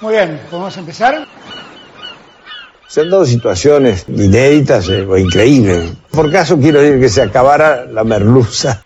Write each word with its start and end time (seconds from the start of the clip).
Muy 0.00 0.14
bien, 0.14 0.40
¿podemos 0.50 0.76
empezar? 0.76 1.26
Se 2.88 3.00
han 3.00 3.10
dado 3.10 3.24
situaciones 3.24 4.04
inéditas 4.08 4.88
eh, 4.88 5.02
o 5.02 5.16
increíbles. 5.16 5.92
Por 6.10 6.30
caso 6.30 6.58
quiero 6.58 6.80
decir 6.80 7.00
que 7.00 7.08
se 7.08 7.22
acabara 7.22 7.86
la 7.86 8.04
merluza. 8.04 8.82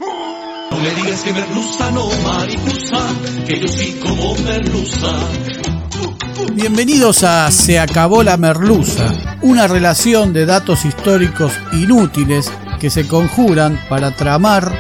No 0.71 0.77
me 0.77 0.91
digas 0.91 1.23
que 1.23 1.33
merluza 1.33 1.91
no 1.91 2.09
mariposa, 2.23 3.07
que 3.47 3.59
yo 3.59 3.69
sí 3.69 3.99
como 4.03 4.35
merluza. 4.37 5.09
Bienvenidos 6.53 7.25
a 7.25 7.51
Se 7.51 7.79
acabó 7.79 8.23
la 8.23 8.37
merluza, 8.37 9.15
una 9.43 9.67
relación 9.67 10.33
de 10.33 10.47
datos 10.47 10.85
históricos 10.85 11.53
inútiles 11.73 12.51
que 12.79 12.91
se 12.91 13.09
conjuran 13.09 13.81
para 13.89 14.15
tramar 14.15 14.73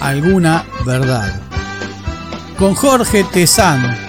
alguna 0.00 0.66
verdad. 0.84 1.40
Con 2.58 2.74
Jorge 2.74 3.24
Tezán 3.24 4.03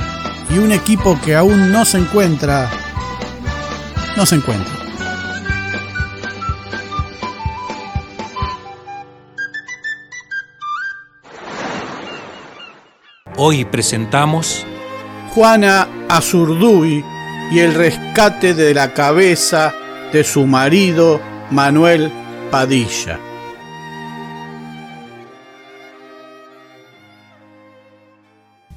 y 0.49 0.57
un 0.57 0.71
equipo 0.71 1.19
que 1.23 1.35
aún 1.35 1.71
no 1.71 1.85
se 1.85 1.97
encuentra, 1.97 2.69
no 4.15 4.25
se 4.25 4.35
encuentra. 4.35 4.73
Hoy 13.37 13.65
presentamos 13.65 14.65
Juana 15.33 15.87
Azurduy 16.07 17.03
y 17.51 17.59
el 17.59 17.73
rescate 17.73 18.53
de 18.53 18.73
la 18.73 18.93
cabeza 18.93 19.73
de 20.13 20.23
su 20.23 20.45
marido 20.45 21.19
Manuel 21.51 22.11
Padilla. 22.49 23.19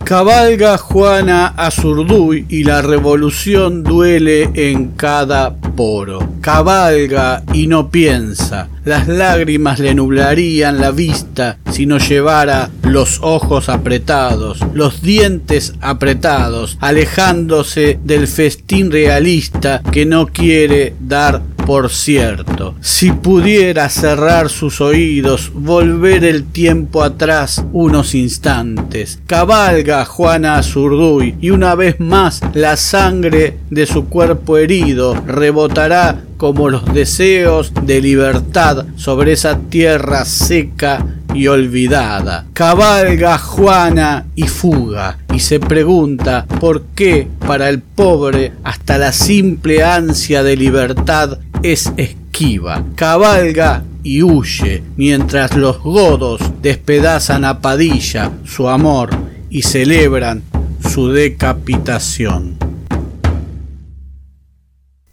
Cabalga 0.08 0.78
Juana 0.78 1.48
Azurduy 1.48 2.46
y 2.48 2.64
la 2.64 2.80
revolución 2.80 3.82
duele 3.82 4.48
en 4.54 4.92
cada 4.92 5.54
poro. 5.54 6.26
Cabalga 6.40 7.42
y 7.52 7.66
no 7.66 7.90
piensa. 7.90 8.70
Las 8.86 9.06
lágrimas 9.06 9.78
le 9.80 9.94
nublarían 9.94 10.80
la 10.80 10.92
vista 10.92 11.58
si 11.70 11.84
no 11.84 11.98
llevara 11.98 12.70
los 12.84 13.18
ojos 13.20 13.68
apretados, 13.68 14.60
los 14.72 15.02
dientes 15.02 15.74
apretados, 15.82 16.78
alejándose 16.80 18.00
del 18.02 18.28
festín 18.28 18.90
realista 18.90 19.82
que 19.92 20.06
no 20.06 20.28
quiere 20.28 20.94
dar 21.00 21.42
por 21.68 21.90
cierto, 21.90 22.76
si 22.80 23.12
pudiera 23.12 23.90
cerrar 23.90 24.48
sus 24.48 24.80
oídos, 24.80 25.52
volver 25.52 26.24
el 26.24 26.46
tiempo 26.46 27.02
atrás 27.02 27.62
unos 27.74 28.14
instantes, 28.14 29.20
cabalga 29.26 30.06
Juana 30.06 30.56
Azurduy 30.56 31.34
y 31.42 31.50
una 31.50 31.74
vez 31.74 32.00
más 32.00 32.40
la 32.54 32.78
sangre 32.78 33.58
de 33.68 33.84
su 33.84 34.06
cuerpo 34.06 34.56
herido 34.56 35.14
rebotará 35.26 36.22
como 36.38 36.70
los 36.70 36.86
deseos 36.94 37.72
de 37.82 38.00
libertad 38.00 38.86
sobre 38.96 39.32
esa 39.32 39.58
tierra 39.58 40.24
seca 40.24 41.04
y 41.34 41.48
olvidada. 41.48 42.46
Cabalga 42.54 43.36
Juana 43.38 44.26
y 44.34 44.44
fuga 44.48 45.18
y 45.34 45.40
se 45.40 45.60
pregunta 45.60 46.46
por 46.60 46.82
qué 46.94 47.28
para 47.46 47.68
el 47.68 47.80
pobre 47.80 48.52
hasta 48.64 48.98
la 48.98 49.12
simple 49.12 49.84
ansia 49.84 50.42
de 50.42 50.56
libertad 50.56 51.38
es 51.62 51.92
esquiva. 51.96 52.84
Cabalga 52.94 53.84
y 54.02 54.22
huye 54.22 54.82
mientras 54.96 55.56
los 55.56 55.78
godos 55.82 56.40
despedazan 56.62 57.44
a 57.44 57.60
Padilla 57.60 58.32
su 58.44 58.68
amor 58.68 59.10
y 59.50 59.62
celebran 59.62 60.42
su 60.88 61.08
decapitación. 61.08 62.56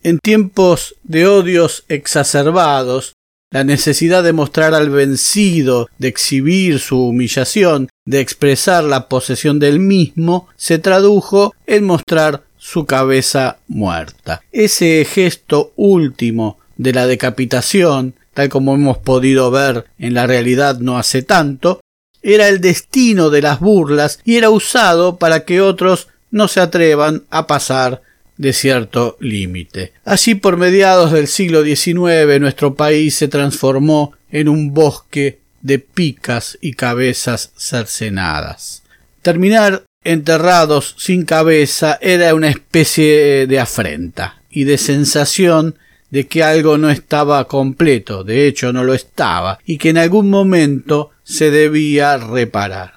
En 0.04 0.20
tiempos 0.20 0.96
de 1.04 1.26
odios 1.26 1.84
exacerbados, 1.88 3.14
la 3.52 3.64
necesidad 3.64 4.24
de 4.24 4.34
mostrar 4.34 4.74
al 4.74 4.90
vencido, 4.90 5.88
de 5.98 6.10
exhibir 6.10 6.80
su 6.80 7.08
humillación, 7.08 7.90
de 8.06 8.20
expresar 8.20 8.84
la 8.84 9.08
posesión 9.08 9.60
del 9.60 9.80
mismo, 9.80 10.48
se 10.58 10.78
tradujo 10.78 11.54
en 11.66 11.86
mostrar 11.86 12.44
su 12.66 12.88
cabeza 12.88 13.60
muerta. 13.68 14.42
Ese 14.52 15.06
gesto 15.06 15.72
último 15.76 16.58
de 16.78 16.94
la 16.94 17.06
decapitación, 17.06 18.16
tal 18.34 18.50
como 18.50 18.74
hemos 18.74 18.98
podido 18.98 19.52
ver 19.52 19.86
en 20.00 20.16
la 20.16 20.26
realidad 20.26 20.80
no 20.80 20.98
hace 20.98 21.22
tanto, 21.22 21.80
era 22.24 22.50
el 22.50 22.62
destino 22.62 23.30
de 23.30 23.44
las 23.44 23.60
burlas 23.60 24.20
y 24.26 24.38
era 24.38 24.50
usado 24.50 25.18
para 25.18 25.46
que 25.46 25.62
otros 25.62 26.08
no 26.32 26.48
se 26.48 26.60
atrevan 26.60 27.26
a 27.30 27.46
pasar 27.46 28.02
de 28.36 28.52
cierto 28.52 29.16
límite. 29.20 29.94
Así 30.04 30.34
por 30.34 30.58
mediados 30.58 31.12
del 31.12 31.28
siglo 31.28 31.64
XIX 31.64 32.40
nuestro 32.40 32.74
país 32.74 33.14
se 33.14 33.28
transformó 33.28 34.14
en 34.32 34.50
un 34.50 34.74
bosque 34.74 35.38
de 35.62 35.78
picas 35.78 36.58
y 36.62 36.74
cabezas 36.74 37.52
cercenadas. 37.56 38.82
Terminar 39.22 39.84
enterrados 40.06 40.96
sin 40.98 41.26
cabeza 41.26 41.98
era 42.00 42.34
una 42.34 42.48
especie 42.48 43.48
de 43.48 43.60
afrenta 43.60 44.42
y 44.50 44.64
de 44.64 44.78
sensación 44.78 45.76
de 46.12 46.28
que 46.28 46.44
algo 46.44 46.78
no 46.78 46.90
estaba 46.90 47.46
completo, 47.48 48.24
de 48.24 48.48
hecho 48.48 48.72
no 48.72 48.86
lo 48.86 48.94
estaba, 48.94 49.60
y 49.66 49.78
que 49.78 49.90
en 49.90 49.98
algún 49.98 50.30
momento 50.30 51.10
se 51.24 51.52
debía 51.52 52.16
reparar. 52.18 52.94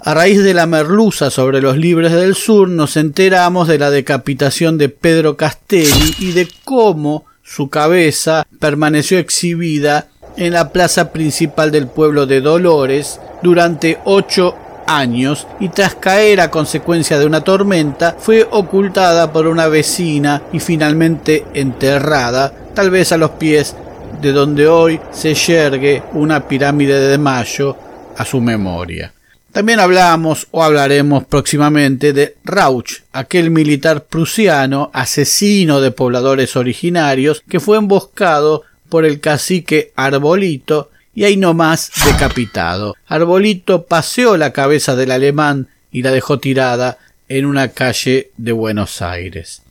A 0.00 0.14
raíz 0.14 0.42
de 0.42 0.54
la 0.54 0.66
merluza 0.66 1.30
sobre 1.30 1.60
los 1.60 1.76
libres 1.76 2.12
del 2.12 2.34
sur 2.34 2.68
nos 2.68 2.96
enteramos 2.96 3.68
de 3.68 3.78
la 3.78 3.90
decapitación 3.90 4.78
de 4.78 4.88
Pedro 4.88 5.36
Castelli 5.36 6.14
y 6.18 6.32
de 6.32 6.48
cómo 6.64 7.26
su 7.42 7.68
cabeza 7.68 8.46
permaneció 8.58 9.18
exhibida 9.18 10.08
en 10.36 10.52
la 10.52 10.72
plaza 10.72 11.12
principal 11.12 11.70
del 11.70 11.88
pueblo 11.88 12.26
de 12.26 12.40
Dolores 12.40 13.20
durante 13.42 13.98
ocho 14.04 14.54
años 14.88 15.46
y 15.60 15.68
tras 15.68 15.94
caer 15.94 16.40
a 16.40 16.50
consecuencia 16.50 17.18
de 17.18 17.26
una 17.26 17.42
tormenta 17.42 18.16
fue 18.18 18.46
ocultada 18.50 19.32
por 19.32 19.46
una 19.46 19.68
vecina 19.68 20.42
y 20.52 20.58
finalmente 20.58 21.44
enterrada, 21.54 22.52
tal 22.74 22.90
vez 22.90 23.12
a 23.12 23.18
los 23.18 23.30
pies 23.32 23.76
de 24.20 24.32
donde 24.32 24.66
hoy 24.66 24.98
se 25.12 25.34
yergue 25.34 26.02
una 26.14 26.48
pirámide 26.48 26.98
de 26.98 27.18
Mayo 27.18 27.76
a 28.16 28.24
su 28.24 28.40
memoria. 28.40 29.12
También 29.52 29.80
hablamos 29.80 30.46
o 30.50 30.62
hablaremos 30.62 31.24
próximamente 31.24 32.12
de 32.12 32.36
Rauch, 32.44 33.02
aquel 33.12 33.50
militar 33.50 34.04
prusiano, 34.04 34.90
asesino 34.92 35.80
de 35.80 35.90
pobladores 35.90 36.54
originarios, 36.56 37.42
que 37.48 37.60
fue 37.60 37.78
emboscado 37.78 38.62
por 38.88 39.04
el 39.04 39.20
cacique 39.20 39.92
Arbolito 39.96 40.90
y 41.18 41.24
ahí 41.24 41.36
nomás 41.36 41.90
decapitado. 42.04 42.94
Arbolito 43.08 43.86
paseó 43.86 44.36
la 44.36 44.52
cabeza 44.52 44.94
del 44.94 45.10
alemán 45.10 45.66
y 45.90 46.02
la 46.02 46.12
dejó 46.12 46.38
tirada 46.38 46.98
en 47.28 47.44
una 47.44 47.70
calle 47.70 48.30
de 48.36 48.52
Buenos 48.52 49.02
Aires. 49.02 49.62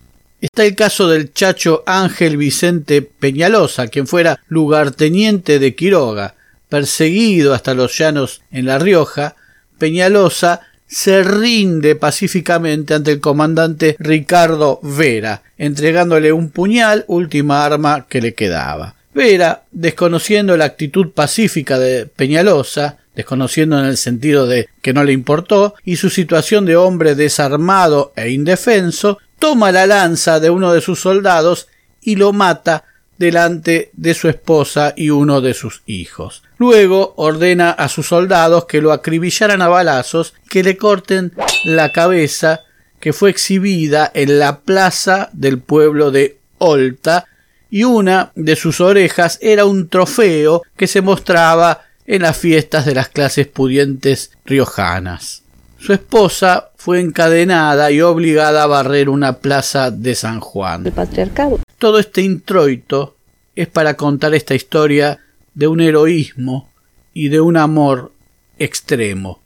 Está 0.42 0.66
el 0.66 0.76
caso 0.76 1.08
del 1.08 1.32
chacho 1.32 1.84
Ángel 1.86 2.36
Vicente 2.36 3.02
Peñalosa, 3.02 3.88
quien 3.88 4.08
fuera 4.08 4.42
lugarteniente 4.50 5.58
de 5.60 5.74
Quiroga, 5.74 6.36
perseguido 6.68 7.54
hasta 7.54 7.74
los 7.74 7.98
llanos 7.98 8.42
en 8.52 8.66
La 8.66 8.78
Rioja, 8.78 9.38
Peñalosa 9.78 10.64
se 10.86 11.24
rinde 11.24 11.96
pacíficamente 11.96 12.94
ante 12.94 13.14
el 13.14 13.22
comandante 13.22 13.96
Ricardo 14.00 14.82
Vera, 14.84 15.44
entregándole 15.58 16.34
un 16.34 16.50
puñal, 16.50 17.06
última 17.08 17.64
arma 17.64 18.06
que 18.10 18.20
le 18.20 18.34
quedaba. 18.34 18.97
Vera, 19.18 19.64
desconociendo 19.72 20.56
la 20.58 20.66
actitud 20.66 21.10
pacífica 21.10 21.80
de 21.80 22.06
Peñalosa, 22.06 23.00
desconociendo 23.16 23.80
en 23.80 23.86
el 23.86 23.98
sentido 23.98 24.46
de 24.46 24.70
que 24.84 24.94
no 24.94 25.04
le 25.04 25.12
importó, 25.12 25.74
y 25.84 25.96
su 25.96 26.12
situación 26.12 26.68
de 26.68 26.76
hombre 26.76 27.16
desarmado 27.16 28.14
e 28.16 28.30
indefenso, 28.30 29.18
toma 29.40 29.72
la 29.72 29.88
lanza 29.88 30.40
de 30.40 30.52
uno 30.52 30.72
de 30.72 30.82
sus 30.82 31.00
soldados 31.00 31.68
y 32.00 32.16
lo 32.16 32.32
mata 32.32 32.84
delante 33.18 33.90
de 33.94 34.14
su 34.14 34.30
esposa 34.30 34.94
y 34.96 35.10
uno 35.10 35.42
de 35.42 35.56
sus 35.56 35.82
hijos. 35.88 36.44
Luego 36.60 37.16
ordena 37.18 37.72
a 37.72 37.90
sus 37.90 38.06
soldados 38.06 38.66
que 38.66 38.82
lo 38.82 38.92
acribillaran 38.92 39.64
a 39.64 39.68
balazos, 39.68 40.36
que 40.48 40.62
le 40.62 40.78
corten 40.78 41.34
la 41.66 41.92
cabeza 41.92 42.66
que 43.00 43.14
fue 43.14 43.32
exhibida 43.32 44.12
en 44.14 44.38
la 44.38 44.60
plaza 44.60 45.32
del 45.34 45.58
pueblo 45.58 46.12
de 46.12 46.38
Olta, 46.60 47.26
y 47.70 47.84
una 47.84 48.32
de 48.36 48.56
sus 48.56 48.82
orejas 48.82 49.40
era 49.42 49.66
un 49.66 49.90
trofeo 49.90 50.64
que 50.76 50.88
se 50.88 51.02
mostraba 51.02 51.82
en 52.06 52.22
las 52.22 52.38
fiestas 52.38 52.86
de 52.86 52.96
las 52.96 53.10
clases 53.10 53.48
pudientes 53.48 54.32
riojanas. 54.46 55.44
Su 55.80 55.94
esposa 55.94 56.72
fue 56.76 57.02
encadenada 57.02 57.92
y 57.92 58.02
obligada 58.02 58.64
a 58.64 58.68
barrer 58.68 59.10
una 59.10 59.40
plaza 59.40 59.92
de 59.92 60.16
San 60.16 60.40
Juan. 60.40 60.86
El 60.88 60.94
patriarcado. 60.94 61.60
Todo 61.78 62.00
este 62.00 62.22
introito 62.22 63.16
es 63.56 63.68
para 63.68 63.96
contar 63.96 64.34
esta 64.34 64.56
historia 64.56 65.20
de 65.54 65.68
un 65.68 65.82
heroísmo 65.82 66.70
y 67.14 67.30
de 67.30 67.42
un 67.42 67.58
amor 67.58 68.12
extremo. 68.58 69.42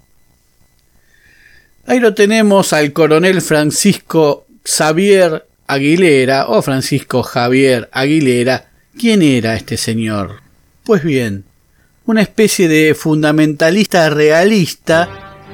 Ahí 1.85 1.99
lo 1.99 2.13
tenemos 2.13 2.73
al 2.73 2.93
coronel 2.93 3.41
Francisco 3.41 4.45
Xavier 4.63 5.45
Aguilera 5.71 6.47
o 6.49 6.61
Francisco 6.61 7.23
Javier 7.23 7.89
Aguilera. 7.93 8.65
¿Quién 8.99 9.21
era 9.21 9.55
este 9.55 9.77
señor? 9.77 10.41
Pues 10.83 11.01
bien, 11.01 11.45
una 12.05 12.21
especie 12.21 12.67
de 12.67 12.93
fundamentalista 12.93 14.09
realista 14.09 15.07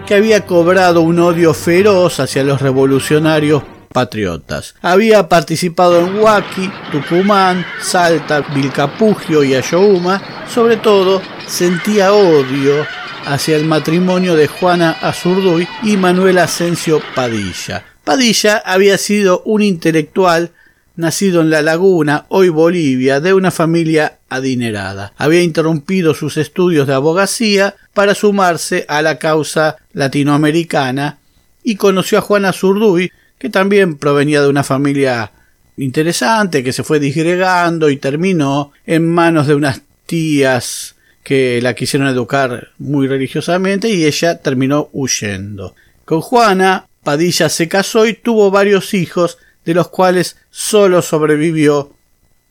que 0.08 0.16
había 0.16 0.44
cobrado 0.48 1.02
un 1.02 1.20
odio 1.20 1.54
feroz 1.54 2.20
hacia 2.20 2.44
los 2.44 2.64
revolucionarios 2.64 3.62
patriotas. 3.94 4.74
Había 4.82 5.30
participado 5.30 6.00
en 6.00 6.16
Huaki, 6.18 6.72
Tucumán, 6.92 7.64
Salta, 7.80 8.42
Vilcapugio 8.56 9.44
y 9.44 9.54
Ayohuma. 9.54 10.20
Sobre 10.52 10.78
todo, 10.78 11.22
sentía 11.46 12.14
odio 12.14 12.88
hacia 13.28 13.56
el 13.56 13.66
matrimonio 13.66 14.36
de 14.36 14.48
Juana 14.48 14.98
Azurduy 15.00 15.68
y 15.84 15.96
Manuel 15.96 16.40
Asensio 16.40 17.02
Padilla. 17.14 17.84
Padilla 18.08 18.64
había 18.66 18.98
sido 18.98 19.42
un 19.44 19.62
intelectual 19.62 20.52
nacido 20.96 21.42
en 21.42 21.50
La 21.50 21.62
Laguna, 21.62 22.26
hoy 22.30 22.48
Bolivia, 22.48 23.20
de 23.20 23.34
una 23.34 23.52
familia 23.52 24.20
adinerada. 24.30 25.12
Había 25.18 25.42
interrumpido 25.42 26.14
sus 26.14 26.38
estudios 26.38 26.88
de 26.88 26.94
abogacía 26.94 27.76
para 27.94 28.16
sumarse 28.16 28.86
a 28.88 29.02
la 29.02 29.20
causa 29.20 29.76
latinoamericana 29.92 31.18
y 31.66 31.76
conoció 31.76 32.20
a 32.20 32.22
Juana 32.22 32.50
Azurduy, 32.50 33.12
que 33.38 33.50
también 33.50 33.98
provenía 33.98 34.42
de 34.42 34.48
una 34.48 34.64
familia 34.64 35.34
interesante, 35.76 36.64
que 36.64 36.72
se 36.72 36.86
fue 36.86 37.02
disgregando 37.02 37.90
y 37.90 37.98
terminó 37.98 38.72
en 38.86 39.06
manos 39.06 39.48
de 39.48 39.56
unas 39.56 39.82
tías 40.06 40.96
que 41.26 41.60
la 41.62 41.74
quisieron 41.74 42.08
educar 42.08 42.70
muy 42.78 43.10
religiosamente 43.10 43.90
y 43.90 44.06
ella 44.06 44.38
terminó 44.38 44.88
huyendo. 44.94 45.76
Con 46.06 46.22
Juana, 46.22 46.87
Padilla 47.08 47.48
se 47.48 47.70
casó 47.70 48.06
y 48.06 48.16
tuvo 48.16 48.52
varios 48.52 48.94
hijos, 48.94 49.38
de 49.64 49.74
los 49.74 49.88
cuales 49.88 50.36
solo 50.50 51.02
sobrevivió 51.02 51.94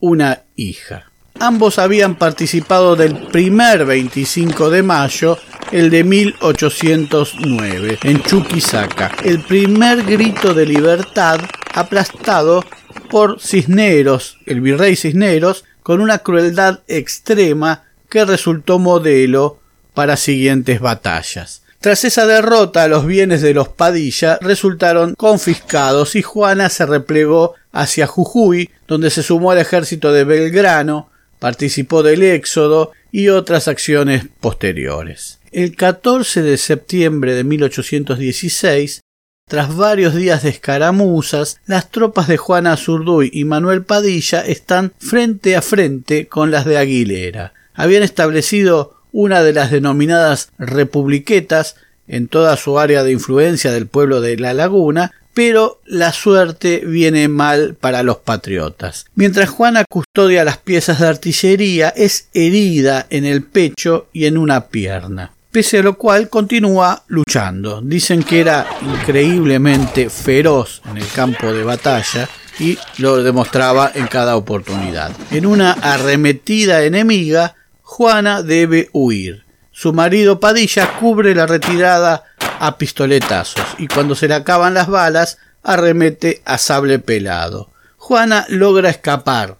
una 0.00 0.44
hija. 0.56 1.12
Ambos 1.38 1.78
habían 1.78 2.14
participado 2.14 2.96
del 2.96 3.26
primer 3.26 3.84
25 3.84 4.70
de 4.70 4.82
mayo, 4.82 5.36
el 5.72 5.90
de 5.90 6.04
1809, 6.04 7.98
en 8.02 8.22
Chuquisaca, 8.22 9.12
el 9.24 9.40
primer 9.40 10.04
grito 10.04 10.54
de 10.54 10.64
libertad 10.64 11.38
aplastado 11.74 12.64
por 13.10 13.38
Cisneros, 13.38 14.38
el 14.46 14.62
virrey 14.62 14.96
Cisneros, 14.96 15.66
con 15.82 16.00
una 16.00 16.20
crueldad 16.20 16.80
extrema 16.88 17.84
que 18.08 18.24
resultó 18.24 18.78
modelo 18.78 19.60
para 19.92 20.16
siguientes 20.16 20.80
batallas. 20.80 21.65
Tras 21.86 22.04
esa 22.04 22.26
derrota, 22.26 22.88
los 22.88 23.06
bienes 23.06 23.42
de 23.42 23.54
los 23.54 23.68
Padilla 23.68 24.40
resultaron 24.42 25.14
confiscados 25.14 26.16
y 26.16 26.22
Juana 26.22 26.68
se 26.68 26.84
replegó 26.84 27.54
hacia 27.70 28.08
Jujuy, 28.08 28.70
donde 28.88 29.08
se 29.08 29.22
sumó 29.22 29.52
al 29.52 29.58
ejército 29.58 30.10
de 30.10 30.24
Belgrano, 30.24 31.10
participó 31.38 32.02
del 32.02 32.24
éxodo 32.24 32.90
y 33.12 33.28
otras 33.28 33.68
acciones 33.68 34.24
posteriores. 34.40 35.38
El 35.52 35.76
14 35.76 36.42
de 36.42 36.56
septiembre 36.56 37.36
de 37.36 37.44
1816, 37.44 39.02
tras 39.48 39.76
varios 39.76 40.16
días 40.16 40.42
de 40.42 40.48
escaramuzas, 40.48 41.60
las 41.66 41.92
tropas 41.92 42.26
de 42.26 42.36
Juana 42.36 42.72
Azurduy 42.72 43.30
y 43.32 43.44
Manuel 43.44 43.84
Padilla 43.84 44.40
están 44.40 44.92
frente 44.98 45.54
a 45.54 45.62
frente 45.62 46.26
con 46.26 46.50
las 46.50 46.64
de 46.64 46.78
Aguilera 46.78 47.52
habían 47.76 48.02
establecido 48.02 48.95
una 49.16 49.42
de 49.42 49.54
las 49.54 49.70
denominadas 49.70 50.50
republiquetas 50.58 51.76
en 52.06 52.28
toda 52.28 52.54
su 52.58 52.78
área 52.78 53.02
de 53.02 53.12
influencia 53.12 53.72
del 53.72 53.86
pueblo 53.86 54.20
de 54.20 54.36
La 54.36 54.52
Laguna, 54.52 55.12
pero 55.32 55.80
la 55.86 56.12
suerte 56.12 56.82
viene 56.84 57.26
mal 57.26 57.76
para 57.80 58.02
los 58.02 58.18
patriotas. 58.18 59.06
Mientras 59.14 59.48
Juana 59.48 59.86
custodia 59.88 60.44
las 60.44 60.58
piezas 60.58 61.00
de 61.00 61.08
artillería, 61.08 61.88
es 61.88 62.28
herida 62.34 63.06
en 63.08 63.24
el 63.24 63.42
pecho 63.42 64.08
y 64.12 64.26
en 64.26 64.36
una 64.36 64.66
pierna. 64.66 65.32
Pese 65.50 65.78
a 65.78 65.82
lo 65.82 65.96
cual 65.96 66.28
continúa 66.28 67.04
luchando. 67.06 67.80
Dicen 67.80 68.22
que 68.22 68.40
era 68.40 68.66
increíblemente 68.82 70.10
feroz 70.10 70.82
en 70.90 70.98
el 70.98 71.08
campo 71.08 71.54
de 71.54 71.64
batalla 71.64 72.28
y 72.58 72.76
lo 72.98 73.22
demostraba 73.22 73.92
en 73.94 74.08
cada 74.08 74.36
oportunidad. 74.36 75.12
En 75.30 75.46
una 75.46 75.72
arremetida 75.72 76.84
enemiga, 76.84 77.54
Juana 77.88 78.42
debe 78.42 78.90
huir. 78.92 79.44
Su 79.70 79.92
marido 79.92 80.40
Padilla 80.40 80.98
cubre 80.98 81.36
la 81.36 81.46
retirada 81.46 82.24
a 82.58 82.78
pistoletazos 82.78 83.64
y 83.78 83.86
cuando 83.86 84.16
se 84.16 84.26
le 84.26 84.34
acaban 84.34 84.74
las 84.74 84.88
balas 84.88 85.38
arremete 85.62 86.42
a 86.44 86.58
sable 86.58 86.98
pelado. 86.98 87.70
Juana 87.96 88.44
logra 88.48 88.90
escapar, 88.90 89.56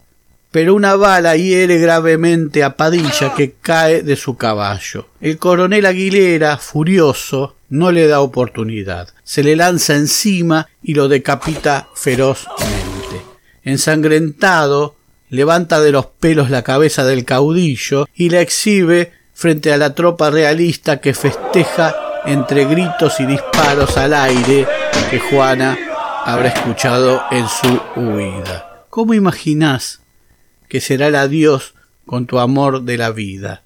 pero 0.50 0.74
una 0.74 0.96
bala 0.96 1.36
hiere 1.36 1.78
gravemente 1.78 2.64
a 2.64 2.76
Padilla 2.76 3.32
que 3.32 3.54
cae 3.62 4.02
de 4.02 4.16
su 4.16 4.36
caballo. 4.36 5.06
El 5.20 5.38
coronel 5.38 5.86
Aguilera, 5.86 6.58
furioso, 6.58 7.54
no 7.68 7.92
le 7.92 8.08
da 8.08 8.20
oportunidad. 8.20 9.08
Se 9.22 9.44
le 9.44 9.54
lanza 9.54 9.94
encima 9.94 10.68
y 10.82 10.94
lo 10.94 11.06
decapita 11.06 11.88
ferozmente. 11.94 13.22
Ensangrentado, 13.62 14.95
levanta 15.28 15.80
de 15.80 15.92
los 15.92 16.06
pelos 16.06 16.50
la 16.50 16.62
cabeza 16.62 17.04
del 17.04 17.24
caudillo 17.24 18.08
y 18.14 18.30
la 18.30 18.40
exhibe 18.40 19.12
frente 19.34 19.72
a 19.72 19.76
la 19.76 19.94
tropa 19.94 20.30
realista 20.30 21.00
que 21.00 21.14
festeja 21.14 21.94
entre 22.24 22.64
gritos 22.64 23.20
y 23.20 23.26
disparos 23.26 23.96
al 23.96 24.14
aire 24.14 24.66
que 25.10 25.20
Juana 25.20 25.78
habrá 26.24 26.48
escuchado 26.48 27.22
en 27.30 27.46
su 27.48 27.80
huida. 28.00 28.84
¿Cómo 28.90 29.14
imaginás 29.14 30.00
que 30.68 30.80
será 30.80 31.08
el 31.08 31.16
adiós 31.16 31.74
con 32.06 32.26
tu 32.26 32.38
amor 32.38 32.82
de 32.82 32.96
la 32.96 33.10
vida? 33.10 33.62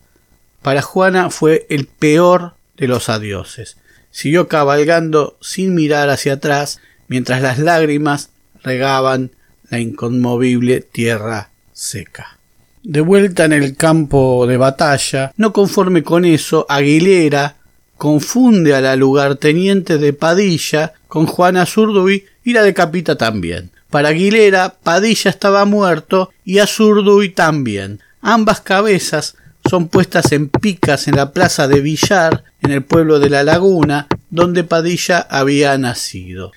Para 0.63 0.83
Juana 0.83 1.31
fue 1.31 1.67
el 1.71 1.87
peor 1.87 2.55
de 2.77 2.89
los 2.89 3.09
adioses. 3.09 3.77
Siguió 4.11 4.49
cabalgando 4.49 5.39
sin 5.41 5.75
mirar 5.75 6.11
hacia 6.11 6.35
atrás 6.35 6.81
mientras 7.09 7.41
las 7.41 7.59
lágrimas 7.59 8.31
regaban 8.63 9.31
la 9.71 9.79
inconmovible 9.79 10.81
tierra 10.81 11.50
seca. 11.81 12.39
De 12.83 13.01
vuelta 13.01 13.45
en 13.45 13.53
el 13.53 13.77
campo 13.77 14.47
de 14.47 14.57
batalla, 14.57 15.33
no 15.37 15.53
conforme 15.53 16.03
con 16.03 16.25
eso, 16.25 16.67
Aguilera 16.69 17.57
confunde 17.97 18.75
a 18.75 18.81
la 18.81 18.97
lugarteniente 18.97 19.99
de 19.99 20.13
Padilla 20.13 20.93
con 21.09 21.27
Juana 21.27 21.67
Zurduy 21.67 22.25
y 22.45 22.53
la 22.53 22.63
decapita 22.63 23.17
también. 23.17 23.71
Para 23.91 24.11
Aguilera, 24.11 24.77
Padilla 24.83 25.31
estaba 25.31 25.65
muerto 25.65 26.31
y 26.45 26.59
Azurduy 26.59 27.31
también. 27.31 28.01
Ambas 28.21 28.61
cabezas 28.61 29.37
son 29.69 29.89
puestas 29.89 30.33
en 30.33 30.49
picas 30.49 31.09
en 31.09 31.17
la 31.17 31.33
plaza 31.33 31.67
de 31.67 31.81
Villar, 31.81 32.45
en 32.63 32.73
el 32.73 32.85
pueblo 32.85 33.19
de 33.19 33.31
La 33.31 33.43
Laguna, 33.43 34.07
donde 34.31 34.65
Padilla 34.65 35.19
había 35.19 35.77
nacido. 35.77 36.53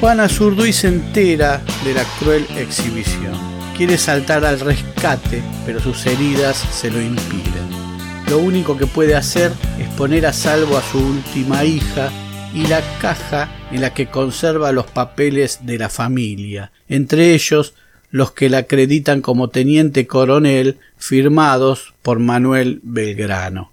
Juana 0.00 0.30
Zurduy 0.30 0.72
se 0.72 0.88
entera 0.88 1.60
de 1.84 1.92
la 1.92 2.04
cruel 2.18 2.46
exhibición. 2.56 3.34
Quiere 3.76 3.98
saltar 3.98 4.46
al 4.46 4.58
rescate, 4.58 5.42
pero 5.66 5.78
sus 5.78 6.06
heridas 6.06 6.56
se 6.56 6.90
lo 6.90 7.02
impiden. 7.02 7.68
Lo 8.30 8.38
único 8.38 8.78
que 8.78 8.86
puede 8.86 9.14
hacer 9.14 9.52
es 9.78 9.86
poner 9.98 10.24
a 10.24 10.32
salvo 10.32 10.78
a 10.78 10.82
su 10.82 10.98
última 10.98 11.64
hija 11.64 12.10
y 12.54 12.66
la 12.66 12.80
caja 13.02 13.50
en 13.70 13.82
la 13.82 13.92
que 13.92 14.06
conserva 14.06 14.72
los 14.72 14.86
papeles 14.86 15.66
de 15.66 15.76
la 15.76 15.90
familia, 15.90 16.72
entre 16.88 17.34
ellos 17.34 17.74
los 18.10 18.32
que 18.32 18.48
la 18.48 18.58
acreditan 18.58 19.20
como 19.20 19.50
teniente 19.50 20.06
coronel 20.06 20.78
firmados 20.96 21.92
por 22.00 22.20
Manuel 22.20 22.80
Belgrano. 22.82 23.70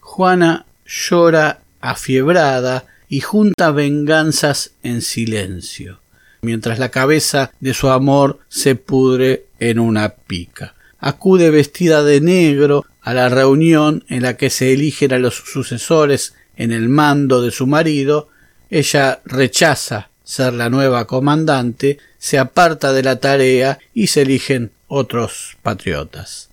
Juana 0.00 0.66
llora 0.84 1.60
afiebrada 1.80 2.84
y 3.12 3.20
junta 3.20 3.72
venganzas 3.72 4.70
en 4.82 5.02
silencio, 5.02 6.00
mientras 6.40 6.78
la 6.78 6.88
cabeza 6.88 7.52
de 7.60 7.74
su 7.74 7.90
amor 7.90 8.38
se 8.48 8.74
pudre 8.74 9.48
en 9.58 9.78
una 9.78 10.14
pica. 10.14 10.74
Acude 10.98 11.50
vestida 11.50 12.02
de 12.02 12.22
negro 12.22 12.86
a 13.02 13.12
la 13.12 13.28
reunión 13.28 14.02
en 14.08 14.22
la 14.22 14.38
que 14.38 14.48
se 14.48 14.72
eligen 14.72 15.12
a 15.12 15.18
los 15.18 15.34
sucesores 15.34 16.32
en 16.56 16.72
el 16.72 16.88
mando 16.88 17.42
de 17.42 17.50
su 17.50 17.66
marido, 17.66 18.30
ella 18.70 19.20
rechaza 19.26 20.08
ser 20.24 20.54
la 20.54 20.70
nueva 20.70 21.06
comandante, 21.06 21.98
se 22.16 22.38
aparta 22.38 22.94
de 22.94 23.02
la 23.02 23.16
tarea 23.16 23.78
y 23.92 24.06
se 24.06 24.22
eligen 24.22 24.72
otros 24.86 25.58
patriotas. 25.60 26.48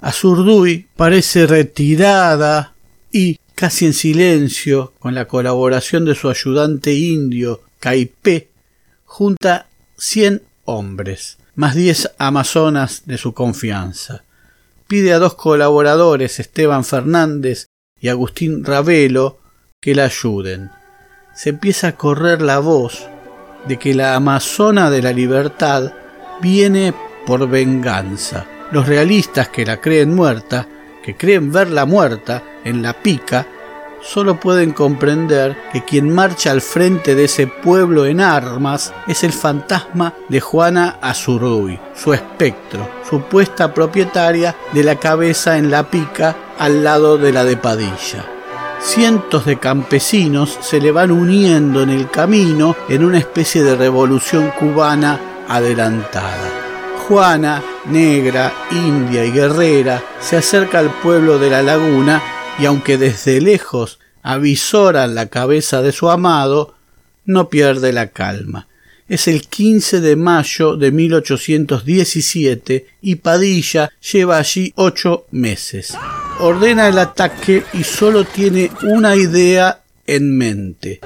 Azurduy 0.00 0.88
parece 0.96 1.46
retirada 1.46 2.74
y 3.12 3.38
casi 3.60 3.84
en 3.84 3.92
silencio, 3.92 4.94
con 4.98 5.14
la 5.14 5.28
colaboración 5.28 6.06
de 6.06 6.14
su 6.14 6.30
ayudante 6.30 6.94
indio, 6.94 7.60
Caipé, 7.78 8.48
junta 9.04 9.66
cien 9.98 10.40
hombres, 10.64 11.36
más 11.56 11.74
diez 11.74 12.10
amazonas 12.16 13.02
de 13.04 13.18
su 13.18 13.34
confianza. 13.34 14.24
Pide 14.88 15.12
a 15.12 15.18
dos 15.18 15.34
colaboradores, 15.34 16.40
Esteban 16.40 16.86
Fernández 16.86 17.66
y 18.00 18.08
Agustín 18.08 18.64
Ravelo, 18.64 19.40
que 19.78 19.94
la 19.94 20.04
ayuden. 20.04 20.70
se 21.34 21.50
empieza 21.50 21.88
a 21.88 21.96
correr 21.96 22.40
la 22.40 22.60
voz 22.60 23.08
de 23.68 23.78
que 23.78 23.92
la 23.92 24.14
amazona 24.14 24.90
de 24.90 25.02
la 25.02 25.12
libertad 25.12 25.92
viene 26.40 26.94
por 27.26 27.46
venganza. 27.46 28.46
Los 28.72 28.88
realistas 28.88 29.50
que 29.50 29.66
la 29.66 29.82
creen 29.82 30.14
muerta, 30.14 30.66
que 31.02 31.16
creen 31.16 31.52
verla 31.52 31.84
muerta 31.84 32.42
en 32.64 32.82
la 32.82 32.92
pica, 32.92 33.46
solo 34.02 34.40
pueden 34.40 34.72
comprender 34.72 35.56
que 35.72 35.84
quien 35.84 36.12
marcha 36.12 36.50
al 36.50 36.60
frente 36.60 37.14
de 37.14 37.24
ese 37.24 37.46
pueblo 37.46 38.06
en 38.06 38.20
armas 38.20 38.92
es 39.06 39.24
el 39.24 39.32
fantasma 39.32 40.14
de 40.28 40.40
Juana 40.40 40.98
Azurduy, 41.00 41.78
su 41.94 42.12
espectro, 42.12 42.88
supuesta 43.08 43.72
propietaria 43.74 44.56
de 44.72 44.84
la 44.84 44.96
cabeza 44.96 45.58
en 45.58 45.70
la 45.70 45.90
pica 45.90 46.36
al 46.58 46.82
lado 46.82 47.18
de 47.18 47.32
la 47.32 47.44
de 47.44 47.56
Padilla. 47.56 48.26
Cientos 48.80 49.44
de 49.44 49.58
campesinos 49.58 50.58
se 50.62 50.80
le 50.80 50.90
van 50.90 51.10
uniendo 51.10 51.82
en 51.82 51.90
el 51.90 52.10
camino 52.10 52.74
en 52.88 53.04
una 53.04 53.18
especie 53.18 53.62
de 53.62 53.76
revolución 53.76 54.52
cubana 54.58 55.20
adelantada. 55.48 56.59
Juana, 57.10 57.60
negra, 57.86 58.54
india 58.70 59.24
y 59.24 59.32
guerrera, 59.32 60.00
se 60.20 60.36
acerca 60.36 60.78
al 60.78 60.92
pueblo 61.00 61.40
de 61.40 61.50
la 61.50 61.60
laguna 61.60 62.22
y 62.56 62.66
aunque 62.66 62.98
desde 62.98 63.40
lejos 63.40 63.98
avisoran 64.22 65.16
la 65.16 65.26
cabeza 65.26 65.82
de 65.82 65.90
su 65.90 66.08
amado, 66.08 66.76
no 67.24 67.48
pierde 67.48 67.92
la 67.92 68.10
calma. 68.10 68.68
Es 69.08 69.26
el 69.26 69.48
15 69.48 70.00
de 70.00 70.14
mayo 70.14 70.76
de 70.76 70.92
1817 70.92 72.86
y 73.02 73.16
Padilla 73.16 73.90
lleva 74.12 74.36
allí 74.36 74.72
ocho 74.76 75.26
meses. 75.32 75.98
Ordena 76.38 76.86
el 76.86 76.98
ataque 77.00 77.64
y 77.72 77.82
solo 77.82 78.22
tiene 78.22 78.70
una 78.84 79.16
idea 79.16 79.80
en 80.06 80.38
mente. 80.38 81.00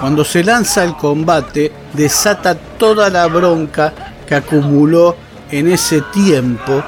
Cuando 0.00 0.24
se 0.24 0.44
lanza 0.44 0.82
al 0.82 0.96
combate, 0.96 1.70
desata 1.92 2.54
toda 2.54 3.10
la 3.10 3.26
bronca 3.26 4.14
que 4.26 4.34
acumuló 4.34 5.21
en 5.52 5.68
ese 5.68 6.02
tiempo 6.12 6.82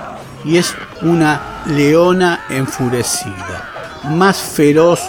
y 0.44 0.56
es 0.56 0.75
una 1.02 1.62
leona 1.66 2.44
enfurecida 2.50 3.71
más 4.04 4.38
feroz 4.38 5.00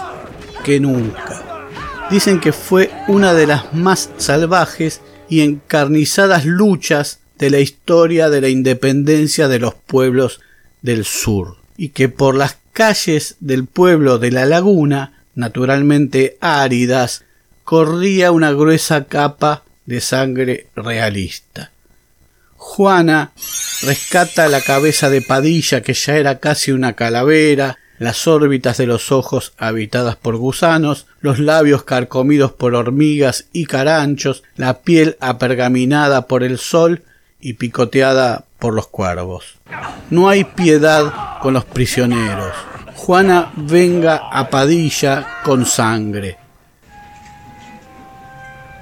que 0.63 0.79
nunca. 0.79 1.67
Dicen 2.09 2.39
que 2.39 2.53
fue 2.53 2.91
una 3.07 3.33
de 3.33 3.47
las 3.47 3.73
más 3.73 4.11
salvajes 4.17 5.01
y 5.27 5.41
encarnizadas 5.41 6.45
luchas 6.45 7.19
de 7.37 7.49
la 7.49 7.59
historia 7.59 8.29
de 8.29 8.41
la 8.41 8.49
independencia 8.49 9.47
de 9.47 9.59
los 9.59 9.73
pueblos 9.73 10.39
del 10.81 11.03
sur, 11.03 11.57
y 11.77 11.89
que 11.89 12.09
por 12.09 12.35
las 12.35 12.57
calles 12.73 13.35
del 13.39 13.65
pueblo 13.65 14.19
de 14.19 14.31
la 14.31 14.45
laguna, 14.45 15.23
naturalmente 15.33 16.37
áridas, 16.39 17.23
corría 17.63 18.31
una 18.31 18.51
gruesa 18.51 19.05
capa 19.05 19.63
de 19.85 19.99
sangre 19.99 20.67
realista. 20.75 21.71
Juana 22.65 23.31
rescata 23.83 24.49
la 24.49 24.59
cabeza 24.59 25.09
de 25.09 25.21
Padilla, 25.21 25.81
que 25.81 25.93
ya 25.93 26.17
era 26.17 26.39
casi 26.39 26.73
una 26.73 26.93
calavera, 26.93 27.77
las 27.99 28.27
órbitas 28.27 28.77
de 28.77 28.87
los 28.87 29.13
ojos 29.13 29.53
habitadas 29.57 30.17
por 30.17 30.35
gusanos, 30.35 31.05
los 31.21 31.39
labios 31.39 31.83
carcomidos 31.83 32.51
por 32.51 32.73
hormigas 32.73 33.45
y 33.53 33.65
caranchos, 33.65 34.43
la 34.57 34.81
piel 34.81 35.15
apergaminada 35.21 36.27
por 36.27 36.43
el 36.43 36.57
sol 36.57 37.03
y 37.39 37.53
picoteada 37.53 38.45
por 38.59 38.73
los 38.73 38.87
cuervos. 38.87 39.59
No 40.09 40.27
hay 40.27 40.43
piedad 40.43 41.39
con 41.41 41.53
los 41.53 41.63
prisioneros. 41.63 42.51
Juana 42.95 43.53
venga 43.55 44.23
a 44.31 44.49
Padilla 44.49 45.41
con 45.45 45.65
sangre. 45.65 46.37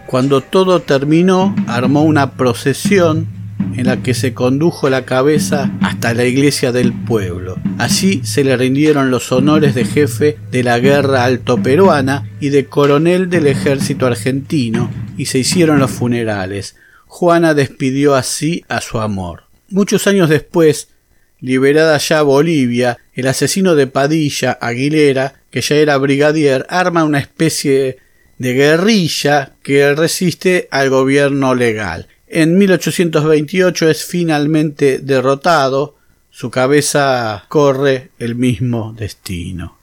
Cuando 0.07 0.41
todo 0.41 0.79
terminó, 0.79 1.53
armó 1.67 2.03
una 2.03 2.31
procesión 2.31 3.42
en 3.75 3.85
la 3.85 4.01
que 4.03 4.13
se 4.13 4.33
condujo 4.33 4.89
la 4.89 5.05
cabeza 5.05 5.71
hasta 5.81 6.13
la 6.13 6.25
iglesia 6.25 6.71
del 6.71 6.93
pueblo. 6.93 7.55
Allí 7.77 8.21
se 8.23 8.43
le 8.43 8.55
rindieron 8.57 9.11
los 9.11 9.31
honores 9.31 9.75
de 9.75 9.85
jefe 9.85 10.37
de 10.51 10.63
la 10.63 10.79
guerra 10.79 11.25
altoperuana 11.25 12.29
y 12.39 12.49
de 12.49 12.65
coronel 12.65 13.29
del 13.29 13.47
ejército 13.47 14.05
argentino 14.05 14.91
y 15.17 15.25
se 15.25 15.39
hicieron 15.39 15.79
los 15.79 15.91
funerales. 15.91 16.75
Juana 17.07 17.53
despidió 17.53 18.15
así 18.15 18.65
a 18.69 18.81
su 18.81 18.99
amor. 18.99 19.43
Muchos 19.69 20.07
años 20.07 20.29
después, 20.29 20.89
liberada 21.39 21.97
ya 21.97 22.21
Bolivia, 22.21 22.97
el 23.13 23.27
asesino 23.27 23.75
de 23.75 23.87
Padilla, 23.87 24.57
Aguilera, 24.59 25.35
que 25.51 25.61
ya 25.61 25.75
era 25.75 25.97
brigadier, 25.97 26.65
arma 26.69 27.03
una 27.03 27.19
especie 27.19 27.97
de 28.37 28.53
guerrilla 28.53 29.53
que 29.61 29.93
resiste 29.93 30.67
al 30.71 30.89
gobierno 30.89 31.55
legal. 31.55 32.07
En 32.35 32.57
1828 32.57 33.91
es 33.91 34.05
finalmente 34.05 34.97
derrotado, 34.97 35.97
su 36.31 36.49
cabeza 36.49 37.45
corre 37.47 38.09
el 38.17 38.33
mismo 38.33 38.91
destino. 38.97 39.77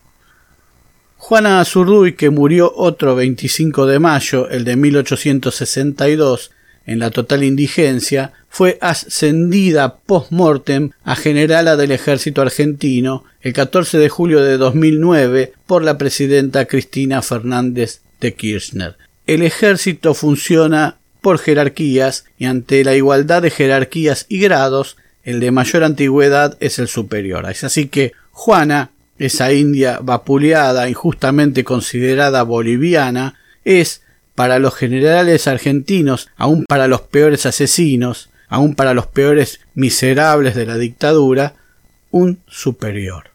Juana 1.17 1.61
Azurduy, 1.61 2.15
que 2.15 2.29
murió 2.29 2.73
otro 2.75 3.15
25 3.15 3.87
de 3.87 4.01
mayo, 4.01 4.49
el 4.49 4.65
de 4.65 4.75
1862, 4.75 6.51
en 6.87 6.99
la 6.99 7.13
total 7.13 7.45
indigencia, 7.45 8.33
fue 8.49 8.79
ascendida 8.81 9.99
post-mortem 9.99 10.91
a 11.05 11.15
generala 11.15 11.77
del 11.77 11.93
ejército 11.93 12.43
argentino 12.43 13.23
el 13.43 13.53
14 13.53 13.97
de 13.97 14.09
julio 14.09 14.43
de 14.43 14.57
2009 14.57 15.53
por 15.69 15.85
la 15.85 15.97
presidenta 15.97 16.65
Cristina 16.65 17.23
Fernández 17.23 18.01
de 18.21 18.35
Kirchner. 18.35 18.97
El 19.29 19.43
ejército 19.43 20.15
funciona 20.15 20.97
por 21.21 21.39
jerarquías 21.39 22.25
y 22.39 22.47
ante 22.47 22.85
la 22.85 22.95
igualdad 22.95 23.43
de 23.43 23.51
jerarquías 23.51 24.27
y 24.29 24.41
grados, 24.41 24.97
el 25.25 25.41
de 25.41 25.51
mayor 25.51 25.85
antigüedad 25.85 26.57
es 26.61 26.79
el 26.79 26.89
superior. 26.89 27.49
Es 27.51 27.65
así 27.65 27.89
que 27.89 28.13
Juana, 28.33 28.91
esa 29.19 29.53
india 29.53 29.99
vapuleada, 30.03 30.89
injustamente 30.89 31.65
considerada 31.65 32.43
boliviana, 32.43 33.35
es, 33.65 34.03
para 34.35 34.59
los 34.59 34.75
generales 34.75 35.47
argentinos, 35.47 36.31
aun 36.37 36.65
para 36.65 36.89
los 36.89 37.03
peores 37.03 37.45
asesinos, 37.45 38.31
aun 38.49 38.75
para 38.75 38.95
los 38.95 39.07
peores 39.07 39.61
miserables 39.75 40.55
de 40.55 40.67
la 40.67 40.79
dictadura, 40.79 41.55
un 42.11 42.41
superior. 42.49 43.30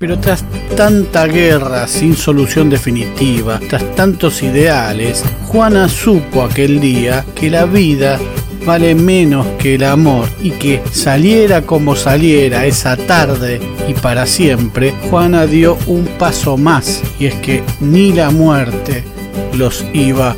Pero 0.00 0.18
tras 0.18 0.46
tanta 0.78 1.26
guerra 1.26 1.86
sin 1.86 2.16
solución 2.16 2.70
definitiva, 2.70 3.60
tras 3.68 3.84
tantos 3.94 4.42
ideales, 4.42 5.22
Juana 5.48 5.90
supo 5.90 6.42
aquel 6.42 6.80
día 6.80 7.22
que 7.34 7.50
la 7.50 7.66
vida 7.66 8.18
vale 8.64 8.94
menos 8.94 9.46
que 9.58 9.74
el 9.74 9.84
amor 9.84 10.26
y 10.40 10.52
que 10.52 10.82
saliera 10.90 11.60
como 11.66 11.96
saliera 11.96 12.64
esa 12.64 12.96
tarde 12.96 13.60
y 13.86 13.92
para 13.92 14.24
siempre, 14.24 14.94
Juana 15.10 15.44
dio 15.44 15.76
un 15.86 16.06
paso 16.06 16.56
más 16.56 17.02
y 17.18 17.26
es 17.26 17.34
que 17.34 17.62
ni 17.80 18.10
la 18.10 18.30
muerte 18.30 19.04
los 19.52 19.84
iba 19.92 20.34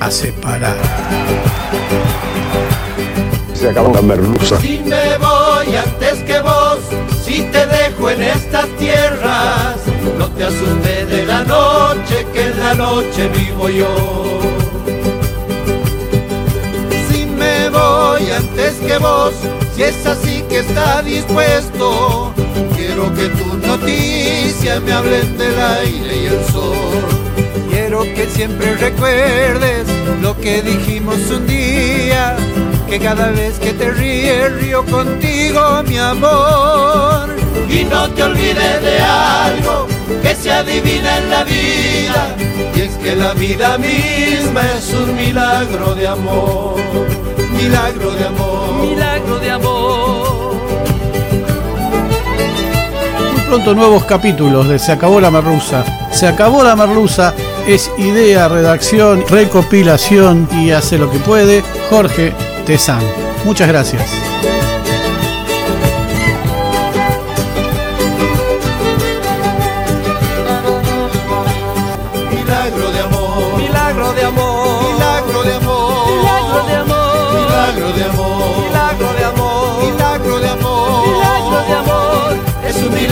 a 0.00 0.10
separar. 0.10 0.76
Se 3.54 3.70
acabó 3.70 3.94
la 3.94 4.02
merluza. 4.02 4.60
Si 4.60 4.80
me 4.80 5.18
voy 5.18 5.76
antes 5.76 6.11
noche 13.02 13.28
vivo 13.28 13.68
yo. 13.68 14.40
Si 17.08 17.26
me 17.26 17.68
voy 17.70 18.30
antes 18.30 18.74
que 18.74 18.98
vos, 18.98 19.34
si 19.74 19.82
es 19.82 20.06
así 20.06 20.42
que 20.48 20.60
está 20.60 21.02
dispuesto, 21.02 22.32
quiero 22.76 23.12
que 23.14 23.28
tus 23.28 23.54
noticias 23.66 24.80
me 24.82 24.92
hablen 24.92 25.36
del 25.36 25.60
aire 25.60 26.16
y 26.22 26.26
el 26.26 26.44
sol. 26.52 27.04
Quiero 27.70 28.02
que 28.02 28.26
siempre 28.26 28.74
recuerdes 28.76 29.86
lo 30.20 30.36
que 30.36 30.62
dijimos 30.62 31.18
un 31.30 31.46
día, 31.46 32.36
que 32.88 32.98
cada 32.98 33.30
vez 33.30 33.58
que 33.58 33.72
te 33.72 33.90
ríes 33.90 34.52
río 34.60 34.84
contigo, 34.84 35.82
mi 35.86 35.98
amor. 35.98 37.34
Y 37.68 37.84
no 37.84 38.08
te 38.10 38.22
olvides 38.22 38.82
de 38.82 38.98
algo 39.00 39.91
que 40.20 40.34
se 40.34 40.50
adivina 40.50 41.18
en 41.18 41.30
la 41.30 41.44
vida, 41.44 42.36
y 42.74 42.80
es 42.80 42.96
que 42.96 43.16
la 43.16 43.34
vida 43.34 43.78
misma 43.78 44.62
es 44.76 44.92
un 44.92 45.16
milagro 45.16 45.94
de 45.94 46.08
amor, 46.08 46.76
milagro 47.56 48.10
de 48.12 48.24
amor, 48.26 48.86
milagro 48.86 49.38
de 49.38 49.50
amor. 49.50 50.52
Muy 53.32 53.40
pronto 53.42 53.74
nuevos 53.74 54.04
capítulos 54.04 54.68
de 54.68 54.78
Se 54.78 54.92
acabó 54.92 55.20
la 55.20 55.30
merluza. 55.30 55.84
Se 56.10 56.26
acabó 56.26 56.62
la 56.62 56.74
merluza 56.76 57.34
es 57.66 57.90
idea, 57.96 58.48
redacción, 58.48 59.24
recopilación 59.28 60.48
y 60.52 60.70
hace 60.70 60.98
lo 60.98 61.10
que 61.10 61.18
puede 61.18 61.62
Jorge 61.90 62.32
Tezán. 62.66 63.02
Muchas 63.44 63.68
gracias. 63.68 64.02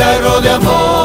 milagro 0.01 0.41
de 0.41 0.49
amor. 0.49 1.00